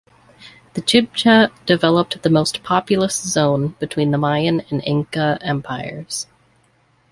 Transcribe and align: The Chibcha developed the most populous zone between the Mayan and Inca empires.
The 0.73 0.81
Chibcha 0.81 1.51
developed 1.67 2.23
the 2.23 2.29
most 2.31 2.63
populous 2.63 3.15
zone 3.21 3.75
between 3.77 4.09
the 4.09 4.17
Mayan 4.17 4.61
and 4.71 4.83
Inca 4.83 5.37
empires. 5.41 6.25